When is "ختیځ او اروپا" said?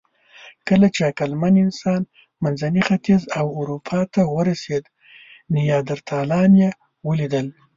2.87-3.99